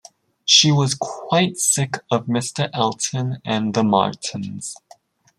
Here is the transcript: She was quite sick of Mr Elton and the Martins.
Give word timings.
She 0.45 0.71
was 0.71 0.95
quite 0.99 1.57
sick 1.59 1.97
of 2.09 2.25
Mr 2.25 2.71
Elton 2.73 3.37
and 3.45 3.75
the 3.75 3.83
Martins. 3.83 4.75